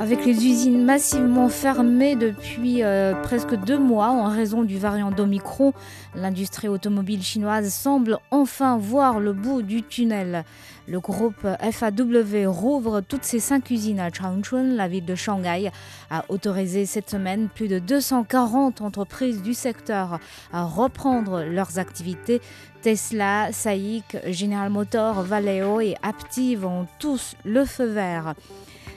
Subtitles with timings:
[0.00, 5.72] Avec les usines massivement fermées depuis euh, presque deux mois en raison du variant d'Omicron,
[6.16, 10.44] l'industrie automobile chinoise semble enfin voir le bout du tunnel.
[10.88, 14.64] Le groupe FAW rouvre toutes ses cinq usines à Changchun.
[14.64, 15.70] La ville de Shanghai
[16.10, 20.18] a autorisé cette semaine plus de 240 entreprises du secteur
[20.52, 22.40] à reprendre leurs activités.
[22.82, 28.34] Tesla, SAIC, General Motors, Valeo et Aptiv ont tous le feu vert.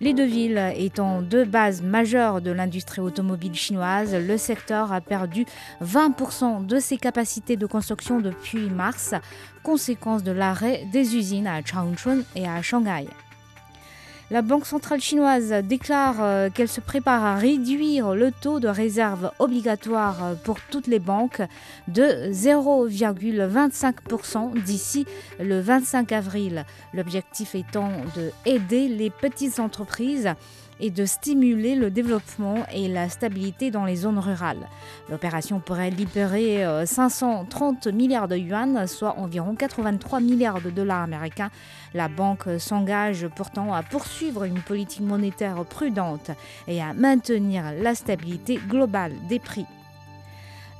[0.00, 5.44] Les deux villes étant deux bases majeures de l'industrie automobile chinoise, le secteur a perdu
[5.82, 9.14] 20% de ses capacités de construction depuis mars,
[9.64, 13.08] conséquence de l'arrêt des usines à Changchun et à Shanghai.
[14.30, 19.30] La Banque centrale chinoise déclare euh, qu'elle se prépare à réduire le taux de réserve
[19.38, 21.40] obligatoire euh, pour toutes les banques
[21.88, 25.06] de 0,25% d'ici
[25.40, 26.66] le 25 avril.
[26.92, 30.34] L'objectif étant de aider les petites entreprises
[30.80, 34.68] et de stimuler le développement et la stabilité dans les zones rurales.
[35.08, 41.50] L'opération pourrait libérer euh, 530 milliards de yuan, soit environ 83 milliards de dollars américains.
[41.94, 46.30] La banque s'engage pourtant à poursuivre une politique monétaire prudente
[46.66, 49.66] et à maintenir la stabilité globale des prix.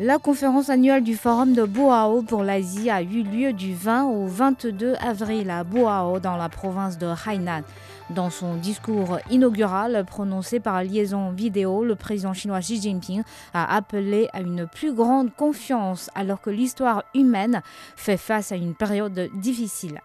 [0.01, 4.29] La conférence annuelle du Forum de Boao pour l'Asie a eu lieu du 20 au
[4.29, 7.63] 22 avril à Boao dans la province de Hainan.
[8.11, 14.29] Dans son discours inaugural prononcé par liaison vidéo, le président chinois Xi Jinping a appelé
[14.33, 17.61] à une plus grande confiance alors que l'histoire humaine
[17.97, 20.01] fait face à une période difficile.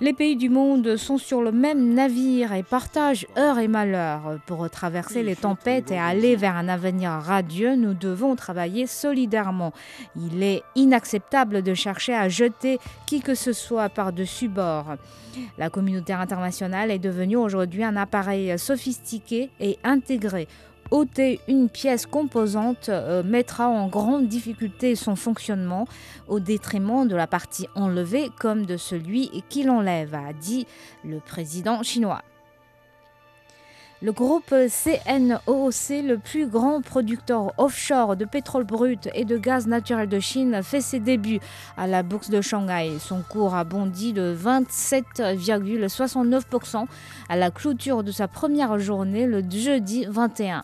[0.00, 4.38] Les pays du monde sont sur le même navire et partagent heures et malheurs.
[4.46, 9.72] Pour traverser les tempêtes et aller vers un avenir radieux, nous devons travailler solidairement.
[10.16, 14.96] Il est inacceptable de chercher à jeter qui que ce soit par-dessus bord.
[15.56, 20.48] La communauté internationale est devenue aujourd'hui un appareil sophistiqué et intégré
[20.90, 25.86] ôter une pièce composante euh, mettra en grande difficulté son fonctionnement
[26.26, 30.66] au détriment de la partie enlevée comme de celui qui l'enlève, a dit
[31.04, 32.22] le président chinois.
[34.00, 40.08] Le groupe CNOOC, le plus grand producteur offshore de pétrole brut et de gaz naturel
[40.08, 41.40] de Chine, fait ses débuts
[41.76, 42.92] à la bourse de Shanghai.
[43.00, 46.86] Son cours a bondi de 27,69%
[47.28, 50.62] à la clôture de sa première journée le jeudi 21.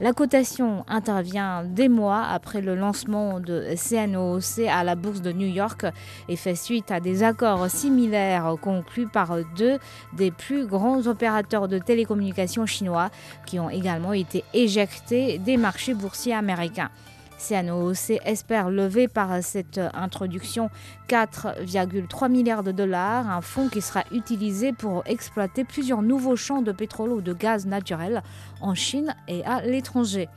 [0.00, 5.48] La cotation intervient des mois après le lancement de CNOOC à la bourse de New
[5.48, 5.86] York
[6.28, 9.78] et fait suite à des accords similaires conclus par deux
[10.16, 13.10] des plus grands opérateurs de télécommunications chinois
[13.44, 16.90] qui ont également été éjectés des marchés boursiers américains.
[17.38, 20.70] CNOOC espère lever par cette introduction
[21.08, 26.72] 4,3 milliards de dollars, un fonds qui sera utilisé pour exploiter plusieurs nouveaux champs de
[26.72, 28.22] pétrole ou de gaz naturel
[28.60, 30.28] en Chine et à l'étranger.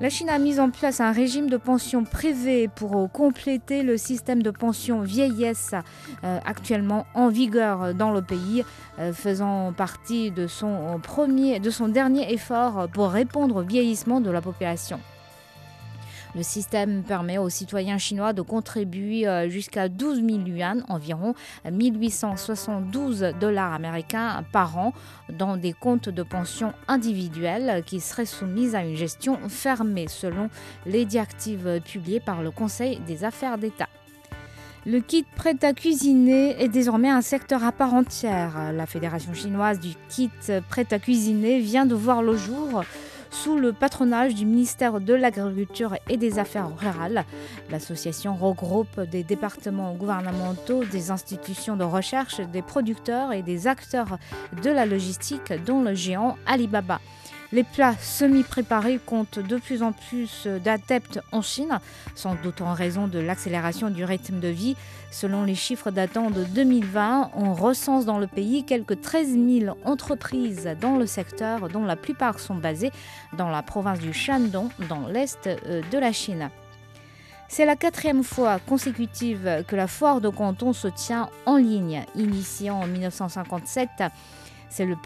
[0.00, 4.42] La Chine a mis en place un régime de pension privée pour compléter le système
[4.42, 5.74] de pension vieillesse
[6.24, 8.64] euh, actuellement en vigueur dans le pays,
[8.98, 14.40] euh, faisant partie de son, de son dernier effort pour répondre au vieillissement de la
[14.40, 14.98] population.
[16.34, 21.34] Le système permet aux citoyens chinois de contribuer euh, jusqu'à 12 000 yuan, environ
[21.70, 24.94] 1872 dollars américains par an,
[25.28, 30.48] dans des comptes de pension individuels qui seraient soumis à une gestion fermée selon
[30.86, 33.88] les directives publiées par le Conseil des affaires d'État.
[34.84, 38.72] Le kit prêt à cuisiner est désormais un secteur à part entière.
[38.72, 40.30] La Fédération chinoise du kit
[40.68, 42.82] prêt à cuisiner vient de voir le jour
[43.32, 47.24] sous le patronage du ministère de l'Agriculture et des Affaires rurales.
[47.70, 54.18] L'association regroupe des départements gouvernementaux, des institutions de recherche, des producteurs et des acteurs
[54.62, 57.00] de la logistique, dont le géant Alibaba.
[57.52, 61.80] Les plats semi-préparés comptent de plus en plus d'adeptes en Chine,
[62.14, 64.74] sans doute en raison de l'accélération du rythme de vie.
[65.10, 70.70] Selon les chiffres datant de 2020, on recense dans le pays quelques 13 000 entreprises
[70.80, 72.90] dans le secteur, dont la plupart sont basées
[73.36, 76.48] dans la province du Shandong, dans l'est de la Chine.
[77.48, 82.02] C'est la quatrième fois consécutive que la foire de Canton se tient en ligne.
[82.14, 83.90] Initiée en 1957,
[84.74, 84.96] C'est le,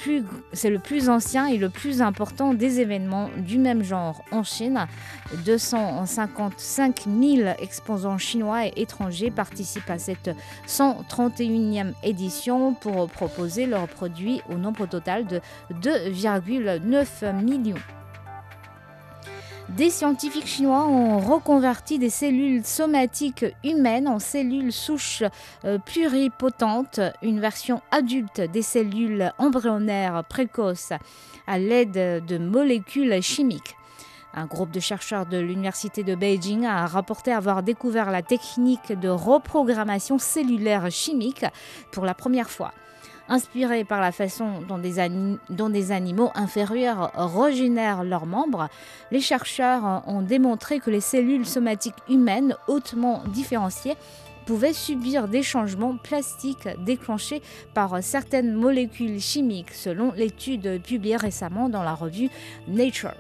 [0.79, 4.87] plus, ancien et le plus important des événements du même genre en Chine.
[5.45, 10.31] 255 000 exposants chinois et étrangers participent à cette
[10.69, 15.41] 131e édition pour proposer leurs produits au nombre total de
[15.83, 17.75] 2,9 millions.
[19.71, 25.25] Des scientifiques chinois ont reconverti des cellules somatiques humaines en cellules souches
[25.65, 30.93] euh, pluripotentes, une version adulte des cellules embryonnaires précoces
[31.49, 33.77] à l'aide de molécules chimiques.
[34.35, 39.09] Un groupe de chercheurs de l'Université de Beijing a rapporté avoir découvert la technique de
[39.09, 41.45] reprogrammation cellulaire chimique
[41.91, 42.73] pour la première fois.
[43.29, 44.95] Inspirés par la façon dont des,
[45.51, 48.69] dont des, animaux inférieurs régénèrent leurs membres,
[49.11, 53.97] les chercheurs ont démontré que les cellules somatiques humaines hautement différenciées
[54.47, 57.43] pouvaient subir des changements plastiques déclenchés
[57.75, 62.31] par certaines molécules chimiques, selon l'étude publiée récemment dans la revue
[62.69, 63.13] Nature.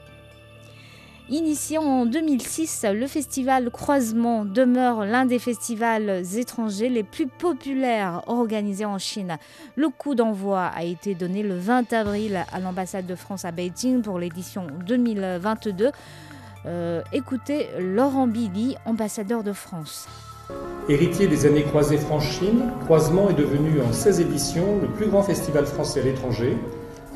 [1.28, 8.84] Initié en 2006, le festival Croisement demeure l'un des festivals étrangers les plus populaires organisés
[8.84, 9.36] en Chine.
[9.74, 14.02] Le coup d'envoi a été donné le 20 avril à l'ambassade de France à Beijing
[14.02, 15.90] pour l'édition 2022.
[16.66, 20.06] Euh, écoutez Laurent Billy, ambassadeur de France.
[20.88, 25.66] Héritier des années croisées France-Chine, Croisement est devenu en 16 éditions le plus grand festival
[25.66, 26.56] français à l'étranger,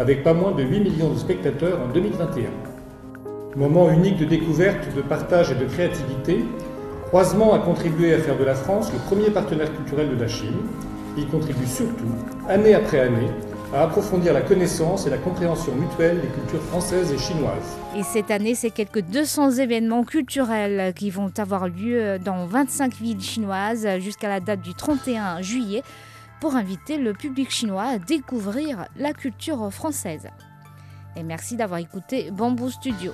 [0.01, 2.70] avec pas moins de 8 millions de spectateurs en 2021.
[3.57, 6.45] Moment unique de découverte, de partage et de créativité,
[7.09, 10.55] Croisement a contribué à faire de la France le premier partenaire culturel de la Chine.
[11.19, 12.15] Il contribue surtout,
[12.49, 13.27] année après année,
[13.75, 17.77] à approfondir la connaissance et la compréhension mutuelle des cultures françaises et chinoises.
[17.97, 23.21] Et cette année, c'est quelques 200 événements culturels qui vont avoir lieu dans 25 villes
[23.21, 25.83] chinoises jusqu'à la date du 31 juillet
[26.41, 30.29] pour inviter le public chinois à découvrir la culture française.
[31.17, 33.13] Et merci d'avoir écouté Bamboo Studio.